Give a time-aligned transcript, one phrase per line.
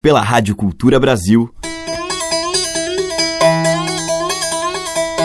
[0.00, 1.50] pela Rádio Cultura Brasil.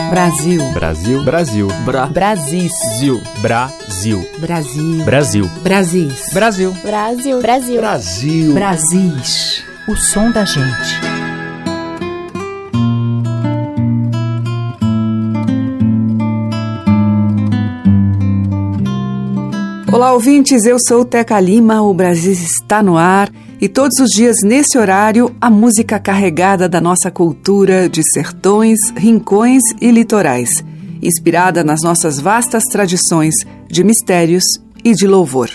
[0.09, 0.71] Brasil.
[0.73, 1.23] Brasil.
[1.23, 1.67] Brasil.
[1.85, 2.07] Bra.
[2.07, 3.21] Brasil.
[3.39, 4.19] Brasil.
[4.39, 4.99] Brasil.
[5.05, 5.47] Brasil.
[5.61, 6.09] Brasil.
[6.33, 6.73] Brasil.
[6.81, 7.39] Brasil.
[7.39, 7.79] Brasil.
[7.79, 8.53] Brasil.
[8.55, 9.63] Brasis.
[9.87, 10.99] O som da gente.
[19.91, 20.65] Olá, ouvintes.
[20.65, 21.83] Eu sou Teca Lima.
[21.83, 23.29] O Brasil está no ar.
[23.63, 29.61] E todos os dias, nesse horário, a música carregada da nossa cultura de sertões, rincões
[29.79, 30.49] e litorais,
[31.01, 33.33] inspirada nas nossas vastas tradições
[33.69, 34.43] de mistérios
[34.83, 35.49] e de louvor.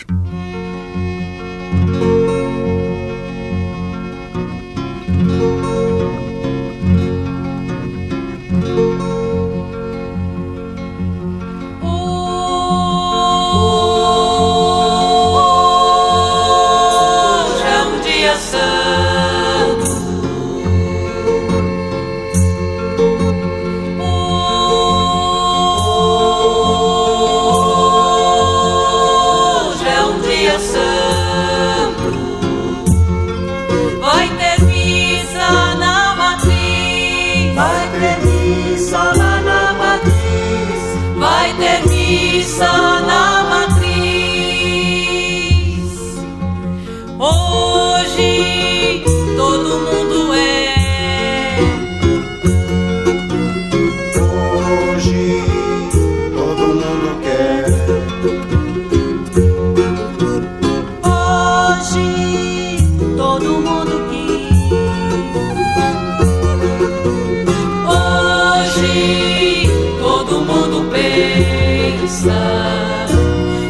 [69.99, 72.41] todo mundo pensa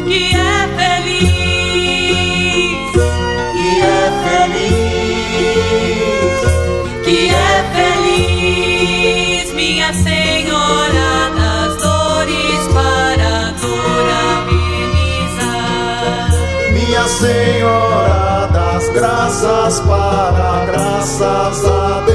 [0.07, 2.19] que é feliz,
[3.53, 5.41] que é feliz,
[7.03, 15.59] que é feliz, minha senhora das dores para dor amenizar,
[16.73, 22.08] minha senhora das graças para graças a Deus.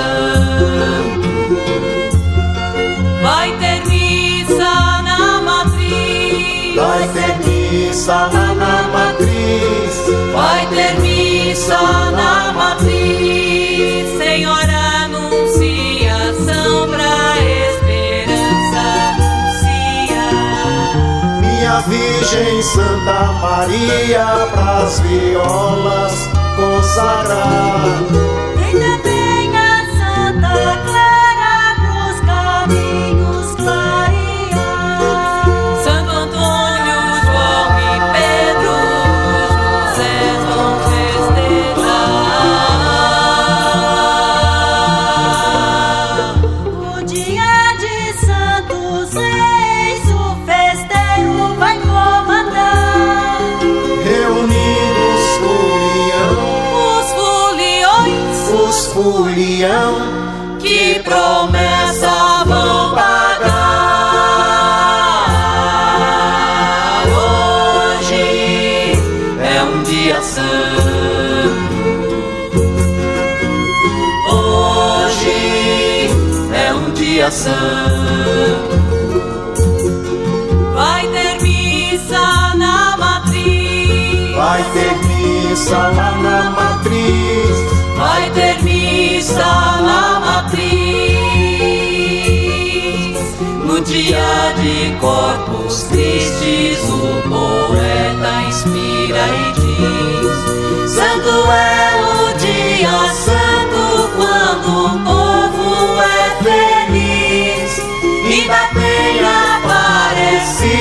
[0.00, 1.20] Santo.
[3.22, 6.76] Vai ter missa na matriz.
[6.76, 9.94] Vai ter missa lá na matriz.
[10.32, 11.80] Vai ter missa
[12.12, 14.18] na matriz.
[14.18, 17.14] Senhora Anunciação pra
[17.68, 18.82] esperança
[19.18, 20.30] anunciar.
[21.40, 28.30] Minha Virgem Santa Maria pras violas consagrar.
[77.30, 78.70] Santo.
[80.74, 84.36] Vai ter missa na matriz.
[84.36, 87.80] vai ter missa lá na matriz.
[88.00, 89.44] Vai ter missa
[89.82, 90.60] na matriz
[93.62, 103.82] No dia de corpos tristes O poeta inspira e diz Santo é o dia santo
[104.16, 104.70] Quando
[105.10, 105.19] o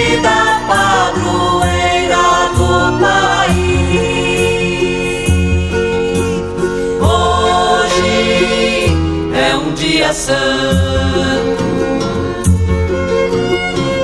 [0.10, 2.18] aparecida Padroeira
[2.56, 3.70] do país.
[7.02, 8.18] Hoje
[9.36, 11.64] é um dia santo.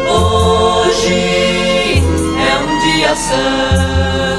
[0.08, 2.04] Hoje
[2.40, 4.35] é um dia santo.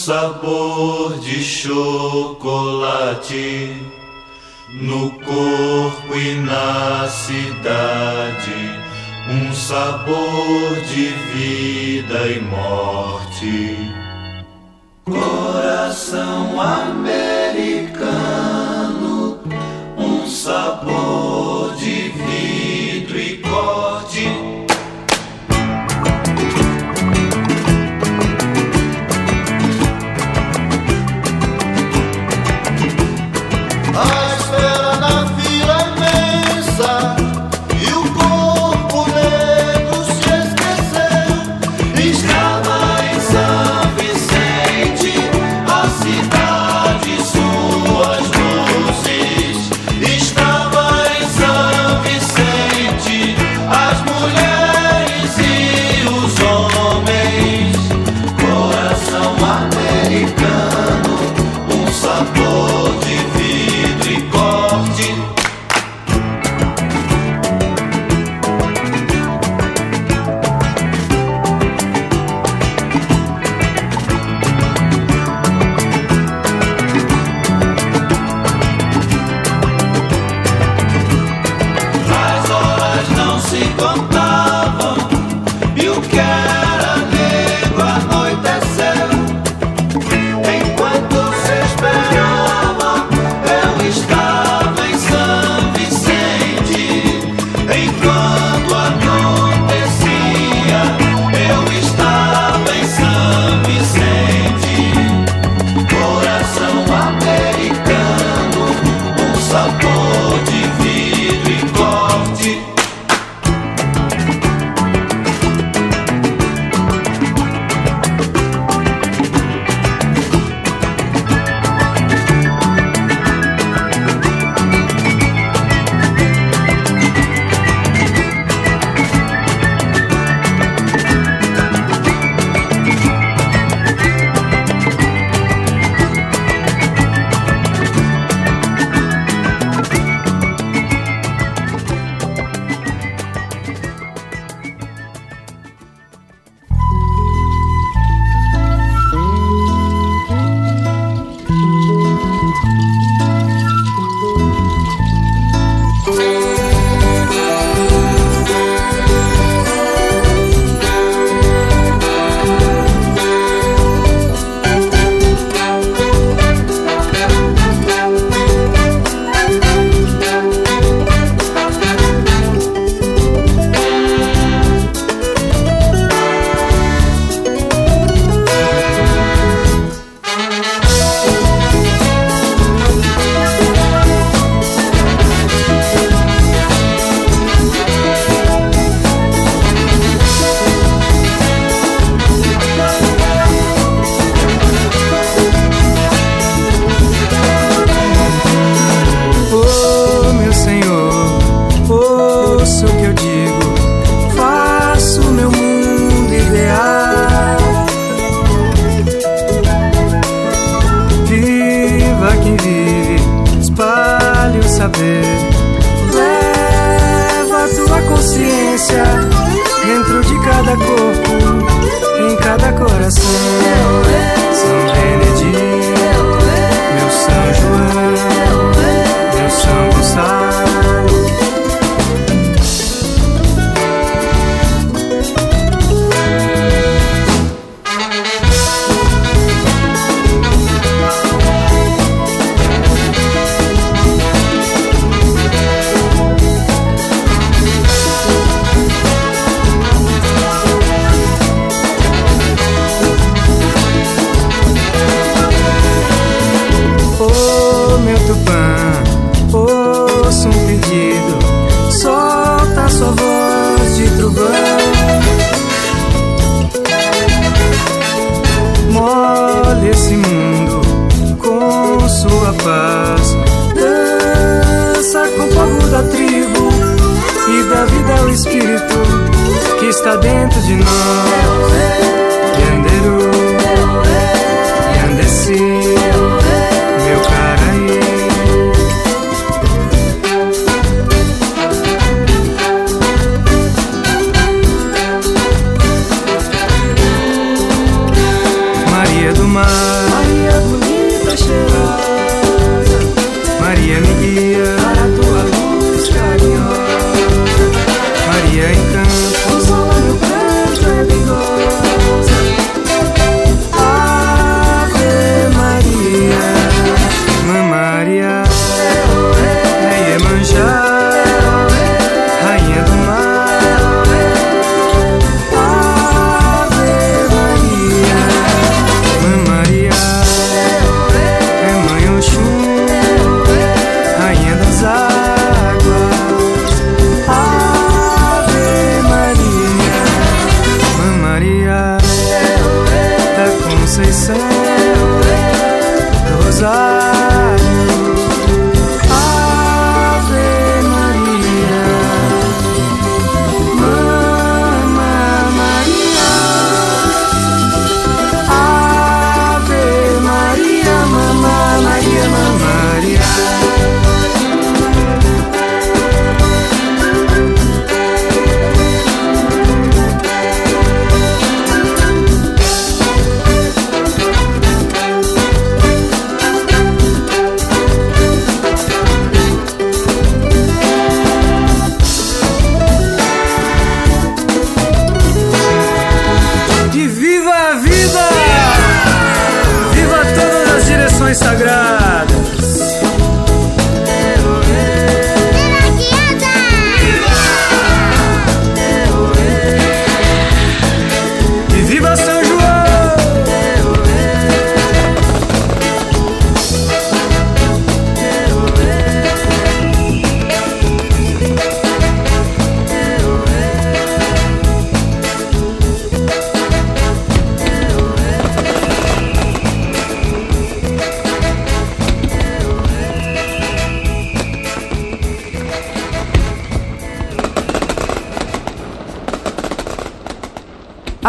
[0.00, 2.56] Sabor de chocolate
[4.80, 8.80] no corpo e na cidade,
[9.28, 13.76] um sabor de vida e morte.
[15.04, 18.00] Coração americano,
[19.98, 21.29] um sabor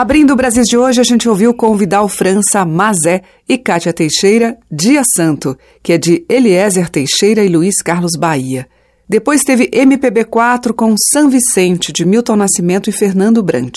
[0.02, 4.58] Abrindo o Brasil de hoje, a gente ouviu com Vidal França, Mazé e Kátia Teixeira,
[4.72, 8.68] Dia Santo, que é de Eliezer Teixeira e Luiz Carlos Bahia.
[9.08, 13.76] Depois teve MPB4 com São Vicente, de Milton Nascimento e Fernando Brant.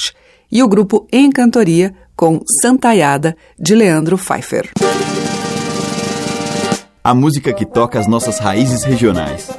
[0.50, 4.70] E o grupo Encantoria com Santaiada, de Leandro Pfeiffer.
[7.04, 9.50] A música que toca as nossas raízes regionais.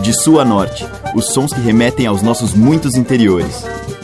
[0.00, 3.62] De sul a norte, os sons que remetem aos nossos muitos interiores.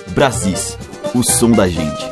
[0.09, 0.77] Brasis,
[1.15, 2.11] o som da gente.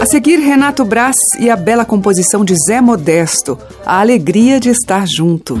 [0.00, 5.06] A seguir, Renato Brás e a bela composição de Zé Modesto, A Alegria de Estar
[5.06, 5.58] Junto.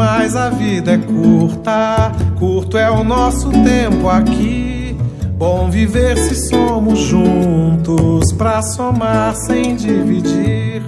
[0.00, 4.96] Mas a vida é curta, curto é o nosso tempo aqui.
[5.36, 10.82] Bom viver se somos juntos, pra somar sem dividir.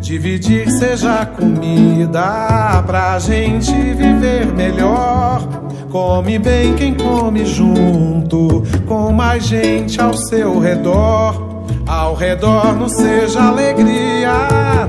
[0.00, 5.46] Dividir seja comida, pra gente viver melhor.
[5.88, 11.59] Come bem quem come junto, com mais gente ao seu redor.
[11.86, 14.32] Ao redor não seja alegria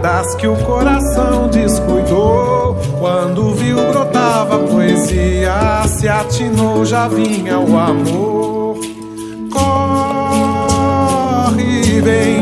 [0.01, 2.77] das que o coração descuidou.
[2.99, 8.77] Quando viu brotava poesia, se atinou já vinha o amor.
[11.51, 12.40] Corre, vem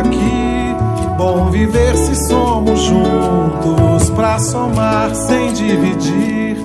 [0.00, 0.74] aqui.
[1.16, 6.56] Bom viver se somos juntos, pra somar sem dividir.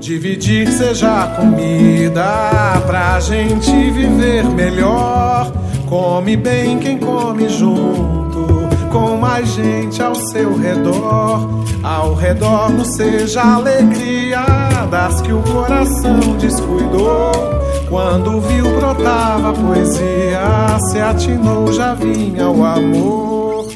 [0.00, 5.52] Dividir seja comida, pra gente viver melhor.
[5.88, 11.64] Come bem quem come junto, com mais gente ao seu redor.
[11.82, 14.44] Ao redor não seja alegria
[14.90, 17.59] das que o coração descuidou.
[17.90, 23.66] Quando viu brotava a poesia, se atinou já vinha o amor.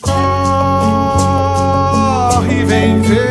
[0.00, 0.24] Corre,
[2.64, 3.29] vem ver.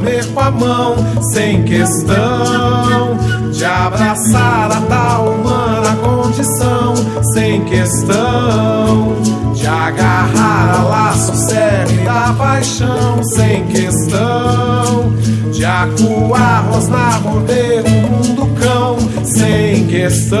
[0.00, 0.96] Comer com a mão,
[1.32, 3.18] sem questão
[3.52, 6.94] de abraçar a tal humana condição,
[7.34, 9.20] sem questão
[9.52, 15.12] de agarrar a laço sério da paixão, sem questão
[15.52, 20.40] de acuar, rosnar, morder o mundo cão, sem questão.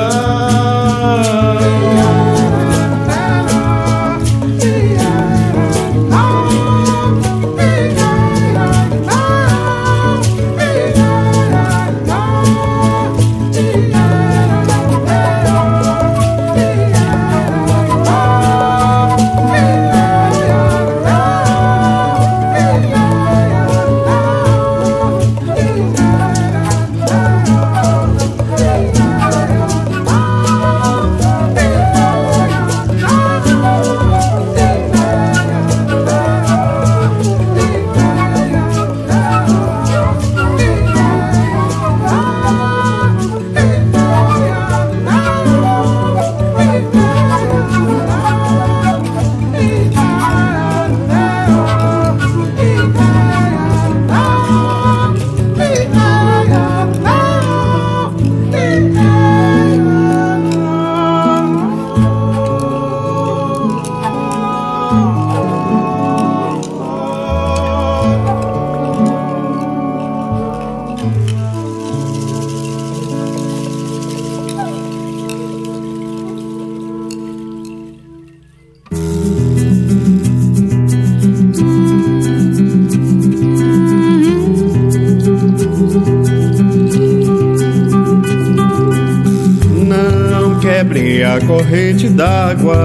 [91.22, 92.76] A corrente d'água,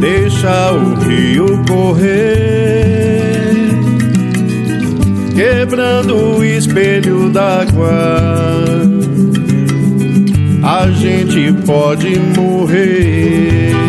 [0.00, 3.50] deixa o rio correr,
[5.34, 7.92] quebrando o espelho d'água.
[10.62, 13.85] A gente pode morrer.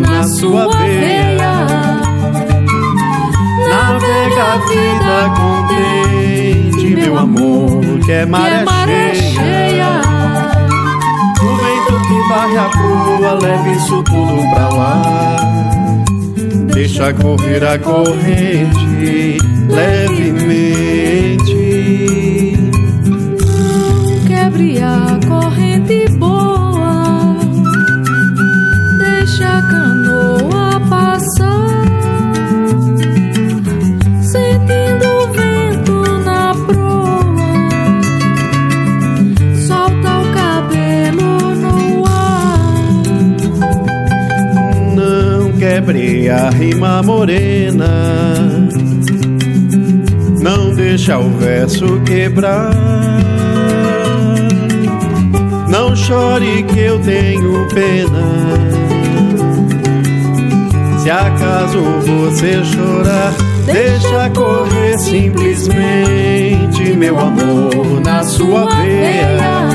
[0.00, 1.66] Na sua veia.
[3.68, 10.00] Navega a vida contente, meu amor, que é maré é cheia.
[11.40, 15.02] O vento que varre a proa leva isso tudo pra lá.
[16.72, 21.10] Deixa correr a corrente levemente.
[45.90, 47.88] Quebre a rima morena.
[50.40, 52.70] Não deixa o verso quebrar.
[55.68, 58.22] Não chore que eu tenho pena.
[61.00, 63.34] Se acaso você chorar,
[63.66, 69.69] deixa correr simplesmente, meu amor, na sua veia.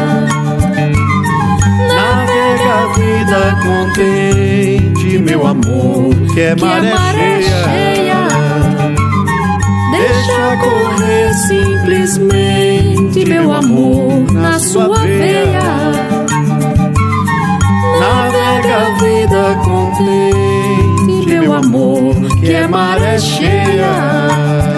[3.25, 7.63] Vida contente, meu amor, que é Que é maré maré cheia.
[7.63, 8.27] cheia.
[9.91, 15.59] Deixa correr simplesmente, meu amor, na sua veia.
[17.99, 24.74] Navega a vida contente, meu amor, que é maré cheia.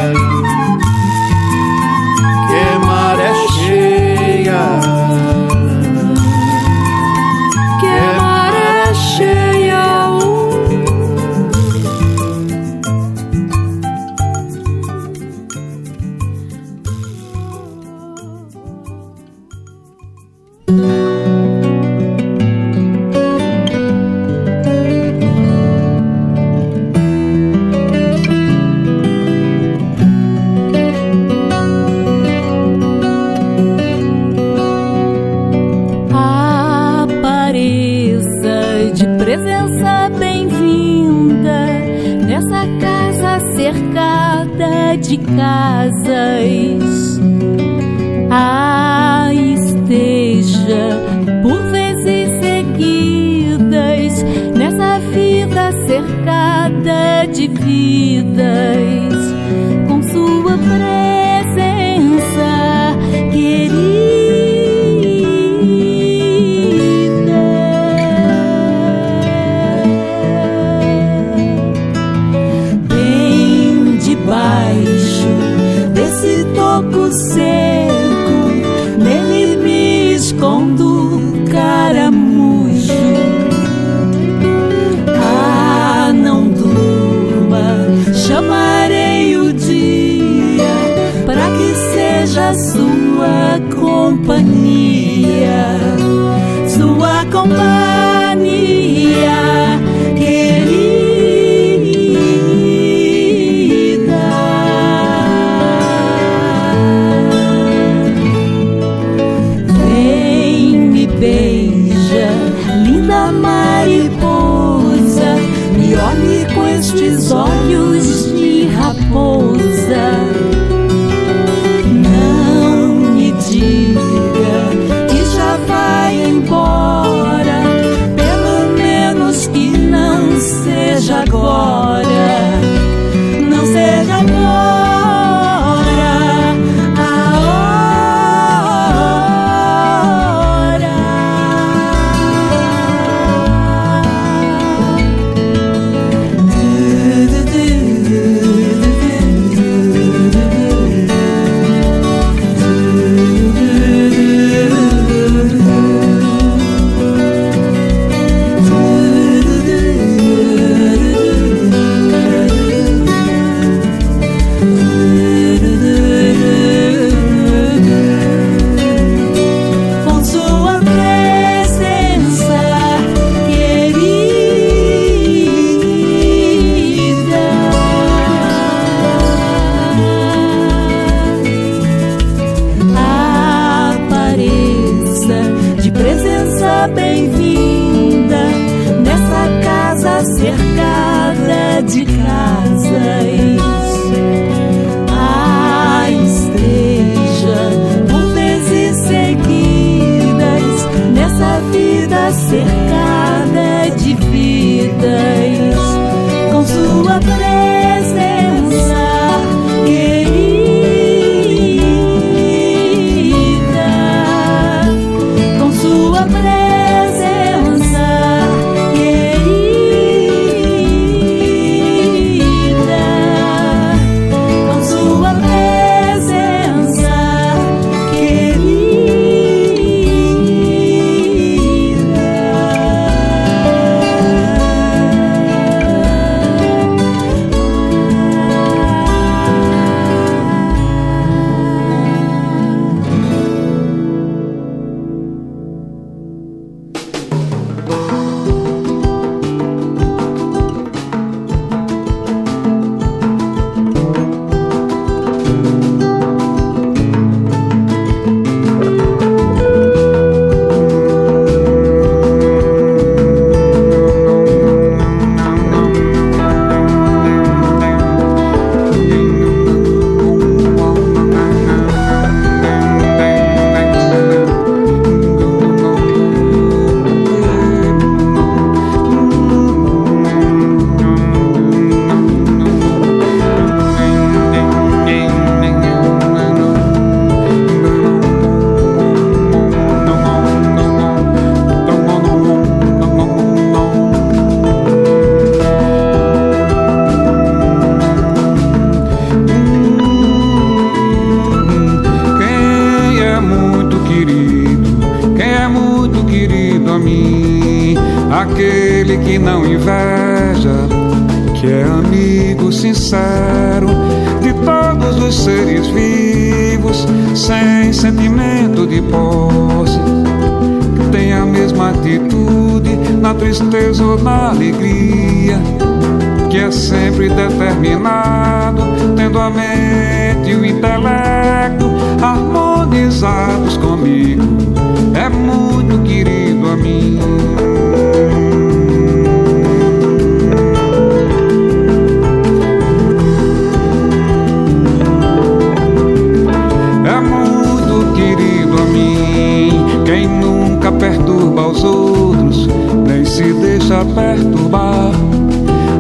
[353.98, 355.12] a perturbar.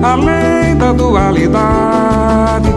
[0.04, 2.70] além da dualidade,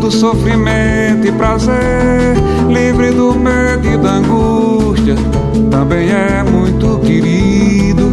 [0.00, 2.36] do sofrimento e prazer,
[2.68, 5.16] livre do medo e da angústia,
[5.70, 8.12] também é muito querido.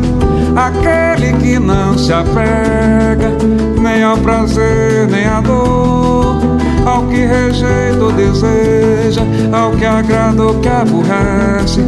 [0.56, 3.38] Aquele que não se apega
[3.80, 6.57] nem ao prazer, nem à dor
[6.88, 9.22] ao que rejeita ou deseja,
[9.52, 11.82] ao que agrada ou que aborrece,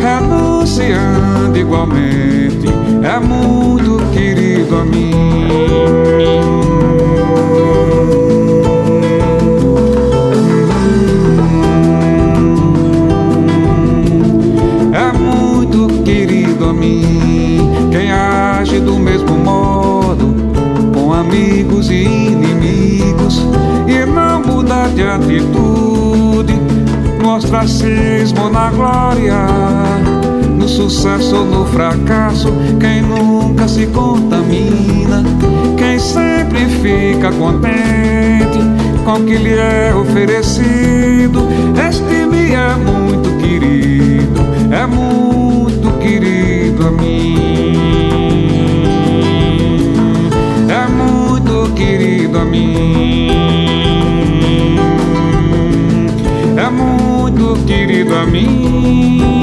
[0.00, 2.68] renunciando igualmente,
[3.02, 5.08] é muito querido a mim.
[14.92, 15.08] É
[17.90, 20.34] quem age do mesmo modo
[20.94, 22.47] com amigos e inimigos
[27.38, 29.46] ostracismo, na glória,
[30.58, 35.22] no sucesso no fracasso, quem nunca se contamina,
[35.76, 38.58] quem sempre fica contente
[39.04, 41.48] com o que lhe é oferecido.
[41.88, 47.38] Este me é muito querido, é muito querido a mim.
[50.68, 53.57] É muito querido a mim.
[58.10, 59.37] A mim.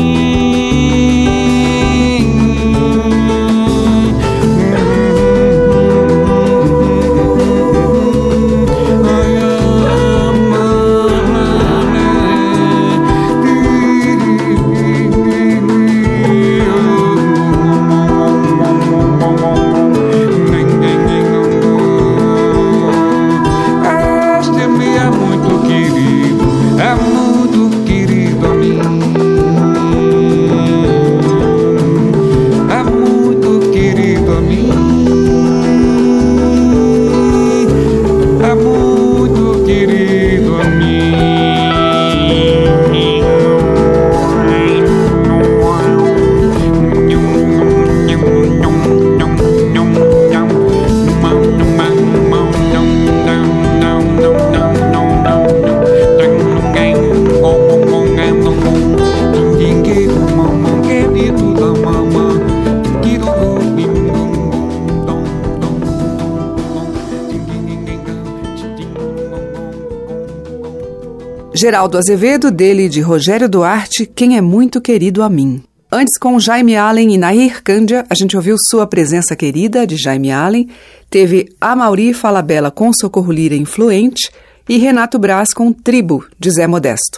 [71.66, 75.64] Geraldo Azevedo, dele e de Rogério Duarte, Quem é Muito Querido a Mim.
[75.92, 80.32] Antes, com Jaime Allen e Nair Cândia, a gente ouviu Sua Presença Querida, de Jaime
[80.32, 80.70] Allen,
[81.10, 84.30] teve Amauri Falabella com Socorro Lira Influente
[84.70, 87.18] e Renato Braz com Tribo, de Zé Modesto.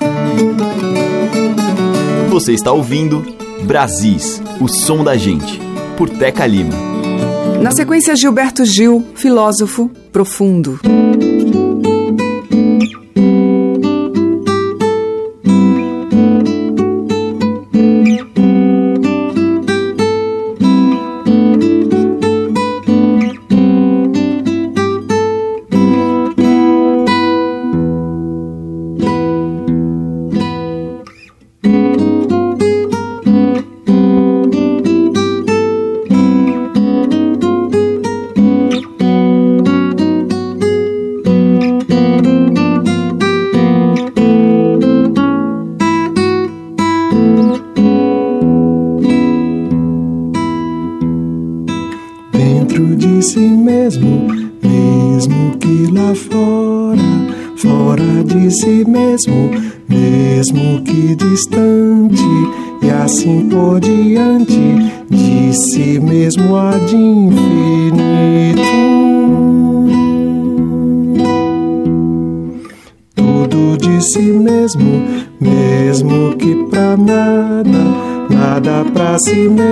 [2.30, 3.26] Você está ouvindo
[3.64, 5.60] Brasis, o som da gente,
[5.98, 6.74] por Teca Lima.
[7.62, 10.80] Na sequência, Gilberto Gil, filósofo profundo.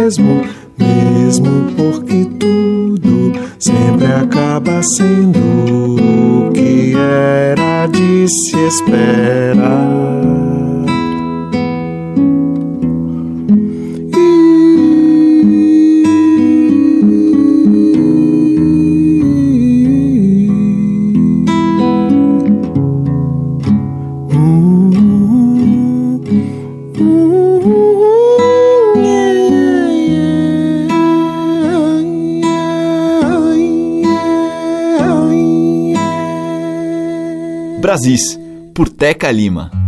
[0.06, 0.46] Mesmo
[38.06, 38.39] Brasis,
[38.76, 39.85] por Teca Lima.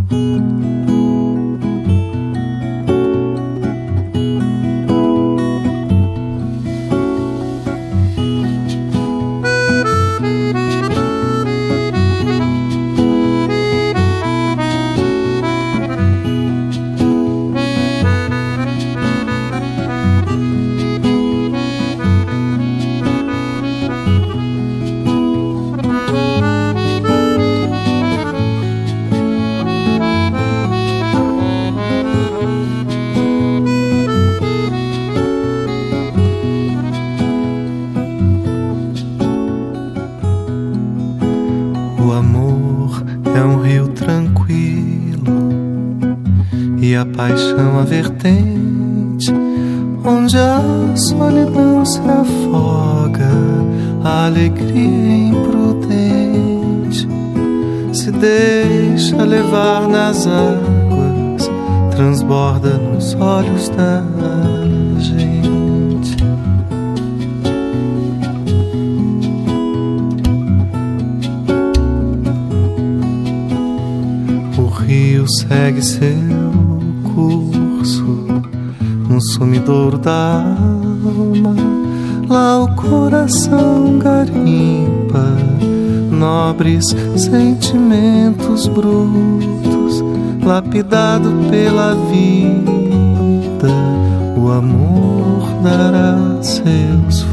[47.58, 49.32] Paixão a vertente,
[50.04, 53.28] onde a solidão se afoga,
[54.04, 57.08] a alegria imprudente
[57.92, 61.50] se deixa levar nas águas
[61.90, 64.04] transborda nos olhos da
[65.00, 66.16] gente.
[74.56, 76.47] O rio segue seu
[79.38, 81.54] no sumidouro da alma.
[82.28, 85.24] Lá o coração garimpa
[86.10, 86.84] nobres
[87.16, 90.02] sentimentos brutos,
[90.44, 93.68] lapidado pela vida,
[94.36, 97.27] o amor dará seus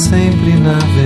[0.00, 0.99] sempre na verdade.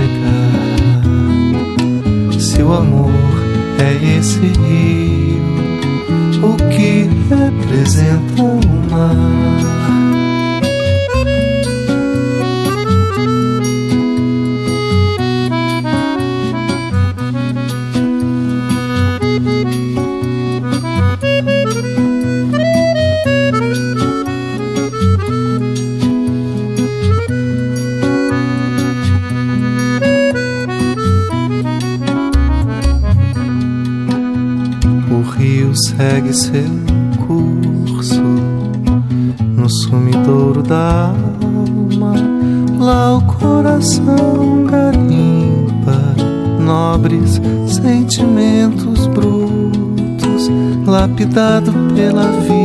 [51.25, 52.64] Lapidado pela vida.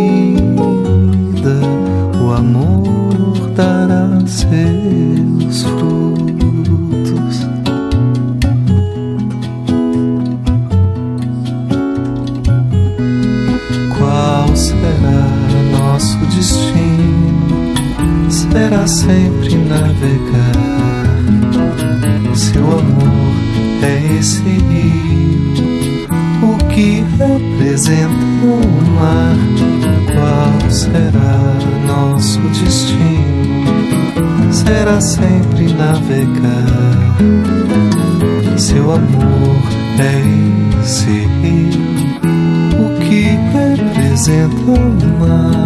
[44.74, 45.59] arruma.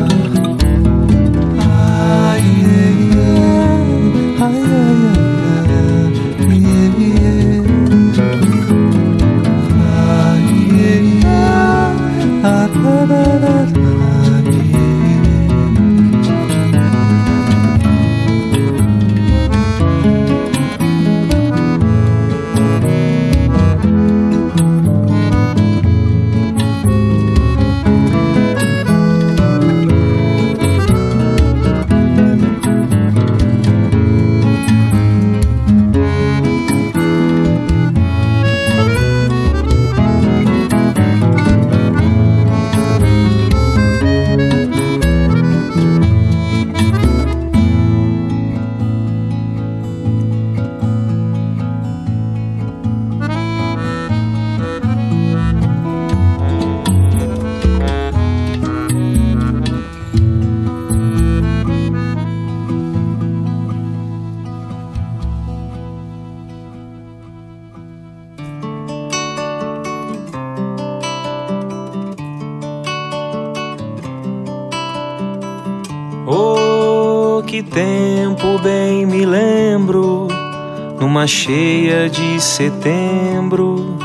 [81.26, 83.96] Cheia de setembro,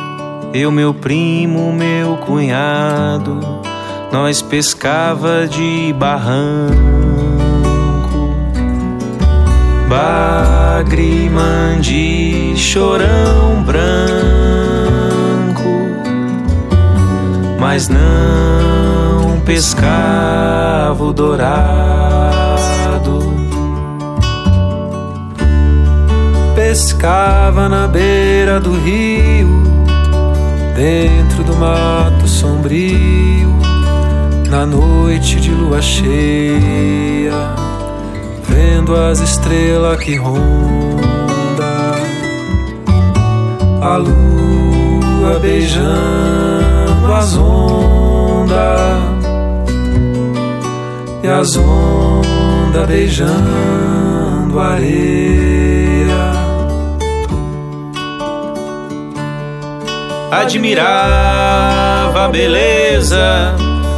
[0.54, 3.40] eu, meu primo, meu cunhado,
[4.12, 6.74] nós pescava de barranco,
[9.88, 13.90] bagre, mandi, chorão branco,
[17.60, 21.99] mas não pescava o dourado.
[26.70, 29.64] Pescava na beira do rio,
[30.76, 33.50] dentro do mato sombrio,
[34.52, 37.34] na noite de lua cheia,
[38.48, 41.96] vendo as estrelas que ronda,
[43.82, 48.60] a lua beijando as ondas,
[51.24, 55.89] e as ondas beijando a areia.
[60.32, 63.56] Admirava a beleza,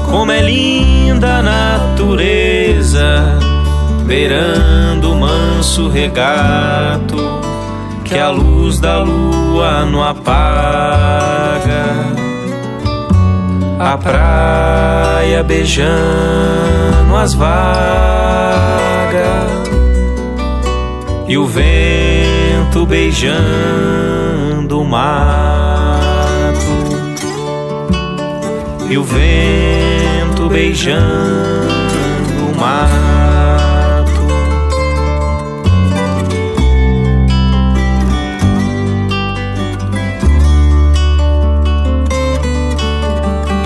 [0.10, 3.38] como é linda a natureza,
[4.06, 7.18] beirando o manso regato
[8.06, 10.42] que a luz da lua não apaga.
[13.78, 17.52] A praia beijando as vagas
[21.28, 22.11] e o vento
[22.86, 25.02] beijando o mato
[28.90, 31.02] e o vento beijando
[32.50, 32.92] o mato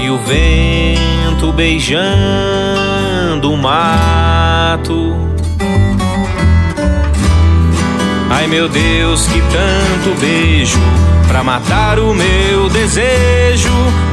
[0.01, 5.35] e o vento beijando o mato.
[8.30, 10.80] Ai meu Deus, que tanto beijo
[11.28, 13.72] pra matar o meu desejo.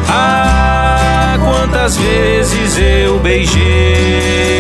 [0.09, 4.53] Ah, quantas vezes eu beijei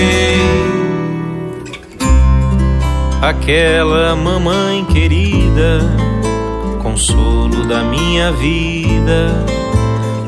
[3.23, 5.81] aquela mamãe querida,
[6.83, 9.45] consolo da minha vida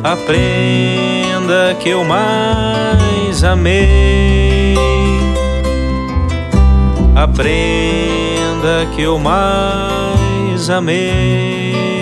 [0.04, 4.76] a prenda que eu mais amei,
[7.16, 7.73] a prenda
[8.94, 11.93] que eu mais amei.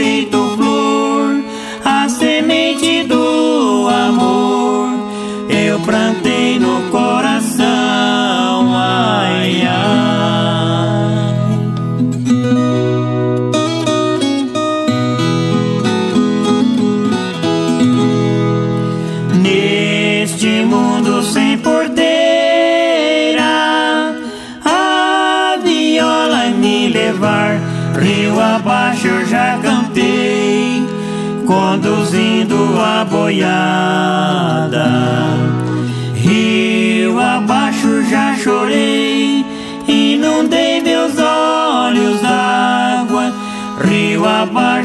[0.00, 0.39] Espíritu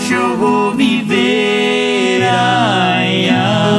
[0.06, 2.22] abaixo eu vou viver.
[2.24, 3.76] Ai, ai.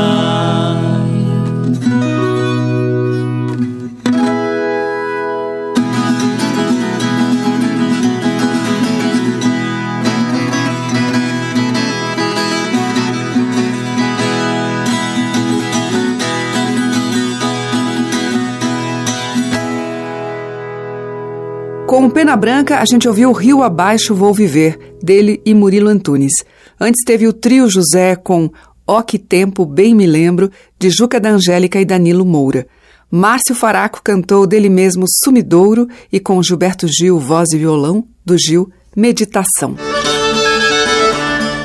[21.86, 24.76] Com Pena Branca, a gente ouviu Rio Abaixo Vou Viver,
[25.06, 26.32] dele e Murilo Antunes.
[26.78, 28.50] Antes teve o trio José com
[28.86, 32.66] Ó Que Tempo Bem Me Lembro, de Juca da Angélica e Danilo Moura.
[33.10, 38.68] Márcio Faraco cantou dele mesmo Sumidouro e com Gilberto Gil, voz e violão, do Gil,
[38.96, 39.76] Meditação.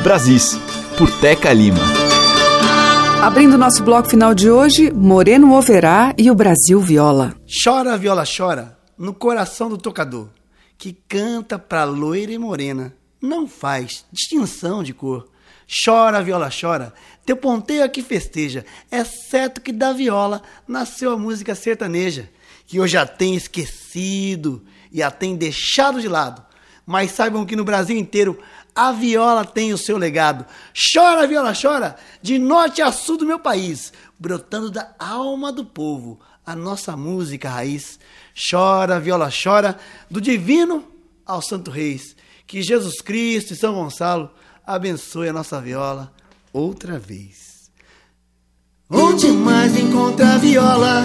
[0.03, 0.57] Brasis,
[0.97, 1.79] por Teca Lima.
[3.21, 7.35] Abrindo nosso bloco final de hoje, Moreno Overá e o Brasil Viola.
[7.63, 10.27] Chora, viola, chora, no coração do tocador,
[10.77, 15.29] que canta pra loira e morena, não faz distinção de cor.
[15.85, 16.93] Chora, viola, chora,
[17.25, 22.29] teu ponteio aqui festeja, é certo que da viola nasceu a música sertaneja,
[22.67, 26.43] que eu já tenho esquecido e a tenho deixado de lado.
[26.85, 28.37] Mas saibam que no Brasil inteiro
[28.75, 30.45] a viola tem o seu legado.
[30.93, 36.19] Chora, viola, chora, de norte a sul do meu país, brotando da alma do povo,
[36.45, 37.99] a nossa música raiz.
[38.49, 39.77] Chora, viola, chora,
[40.09, 40.85] do divino
[41.25, 42.15] ao santo reis.
[42.51, 44.29] Que Jesus Cristo e São Gonçalo
[44.67, 46.11] abençoe a nossa viola
[46.51, 47.71] outra vez.
[48.89, 51.03] Onde mais encontra a viola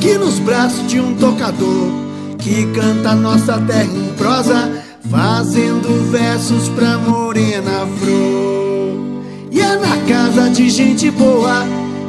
[0.00, 1.92] que nos braços de um tocador
[2.40, 9.22] que canta nossa terra em prosa, fazendo versos pra morena flor.
[9.52, 11.62] E é na casa de gente boa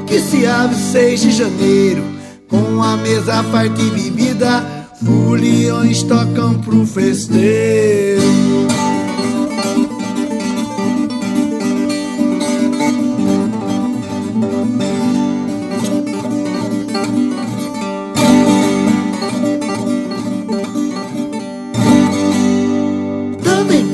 [0.07, 2.03] que se abre 6 de janeiro,
[2.49, 8.21] com a mesa farta e bebida, foliões tocam pro festeiro.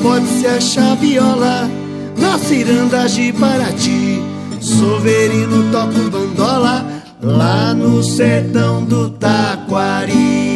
[0.02, 1.70] pode-se achar viola
[2.16, 4.22] na ciranda de Paraty.
[4.60, 10.47] Soverino toca bandola lá no sertão do Taquari.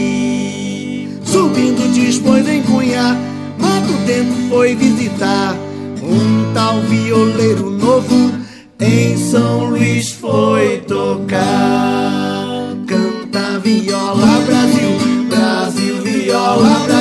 [1.33, 3.19] Subindo dispôs em Cunha,
[3.59, 5.57] Mato Dentro foi visitar
[6.03, 8.33] um tal violeiro novo.
[8.79, 12.75] Em São Luís foi tocar.
[12.87, 14.91] Canta viola Brasil,
[15.31, 16.92] Brasil viola Brasil,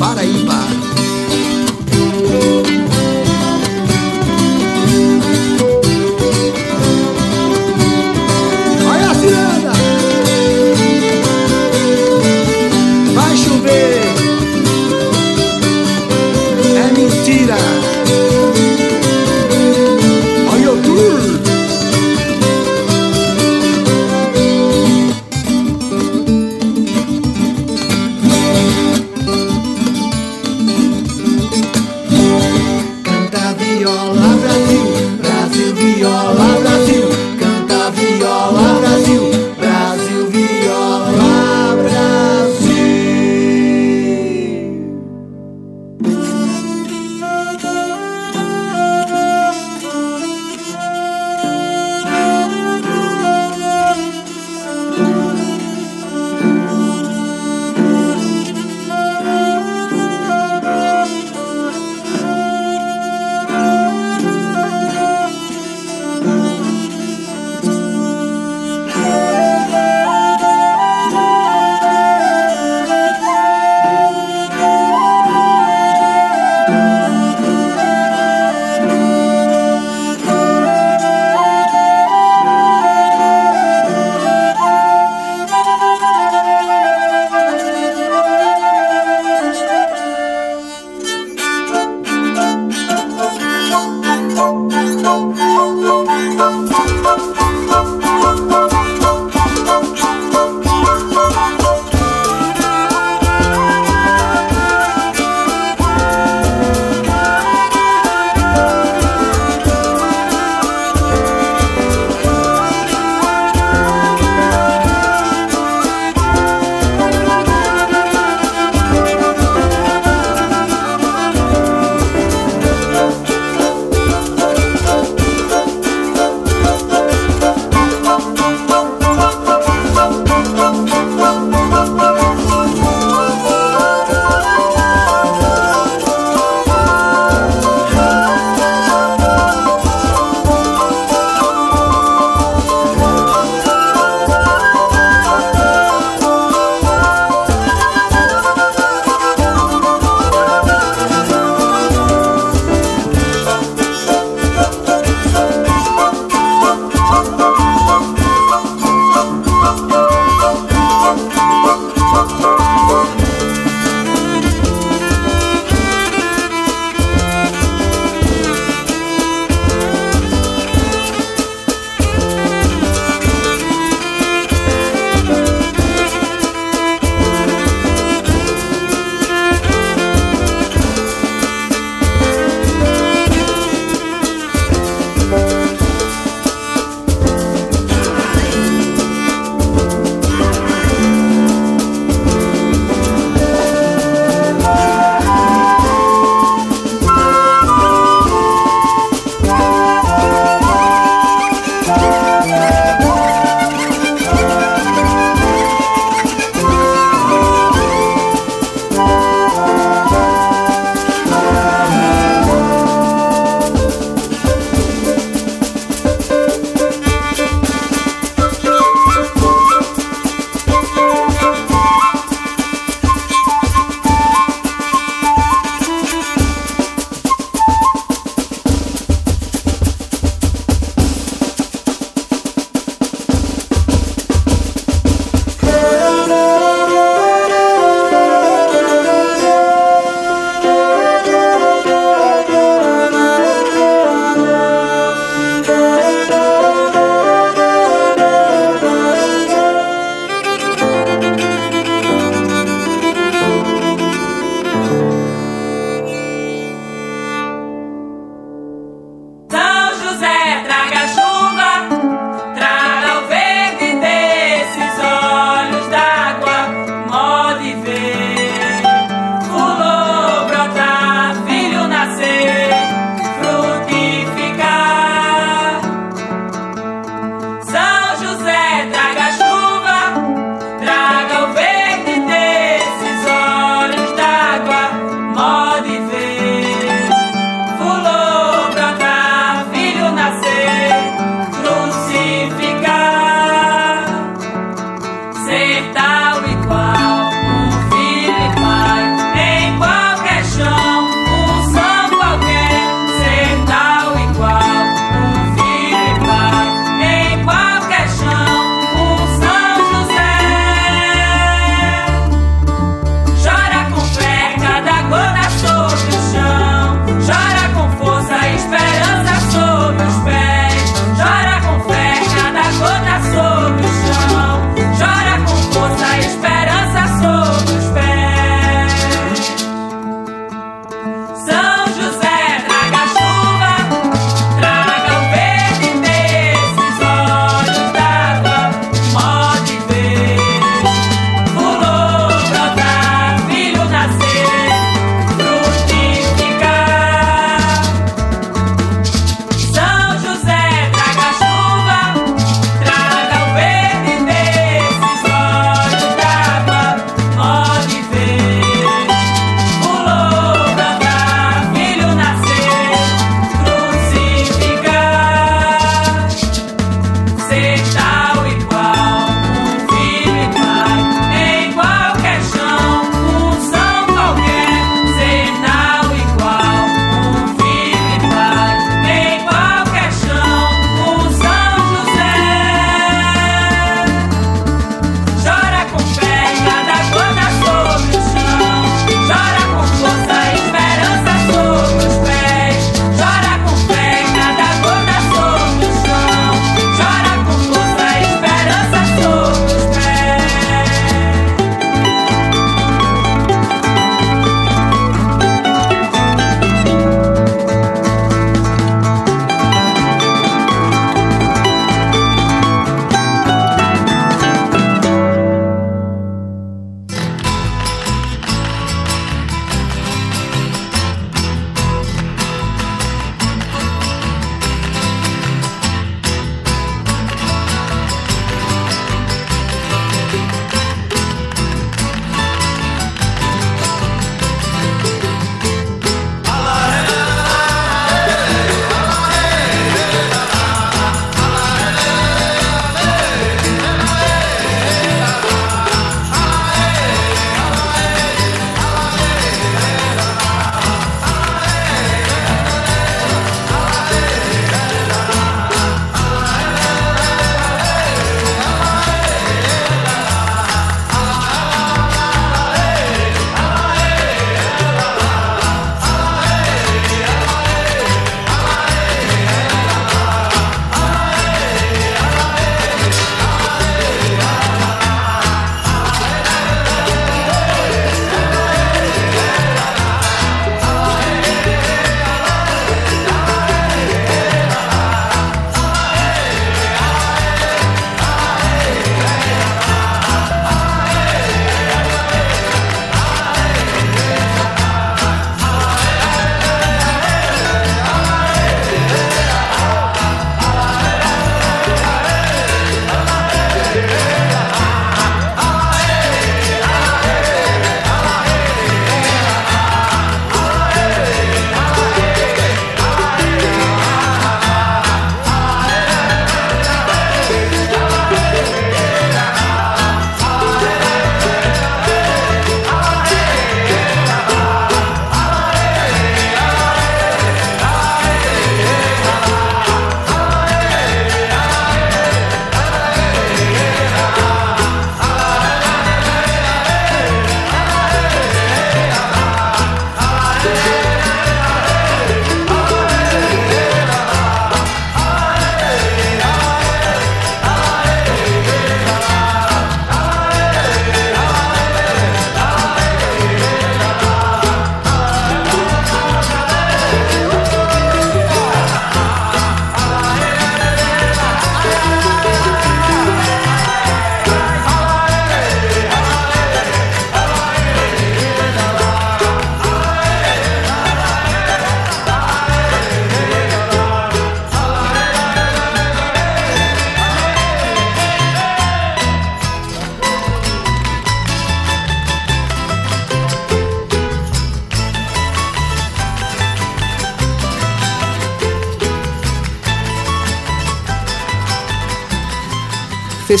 [0.00, 0.69] Paraíba.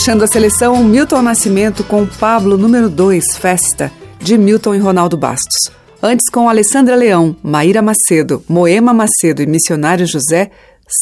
[0.00, 5.70] Fechando a seleção, Milton Nascimento com Pablo número 2, Festa, de Milton e Ronaldo Bastos.
[6.02, 10.52] Antes com Alessandra Leão, Maíra Macedo, Moema Macedo e Missionário José,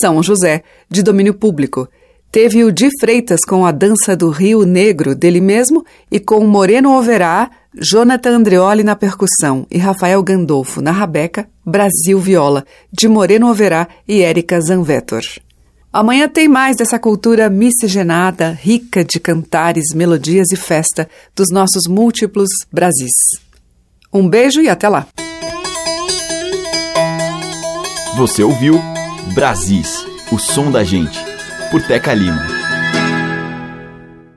[0.01, 1.89] São José, de domínio público.
[2.33, 6.99] Teve o Di Freitas com a Dança do Rio Negro, dele mesmo, e com Moreno
[6.99, 13.87] Overá, Jonathan Andreoli na percussão e Rafael Gandolfo na rabeca, Brasil Viola, de Moreno Overá
[14.09, 15.23] e Érica Zanvetor.
[15.93, 22.51] Amanhã tem mais dessa cultura miscigenada, rica de cantares, melodias e festa dos nossos múltiplos
[22.71, 23.41] Brasis.
[24.13, 25.07] Um beijo e até lá.
[28.17, 28.79] Você ouviu
[29.35, 31.19] Brasis, o som da gente,
[31.71, 32.58] por Teca Lima.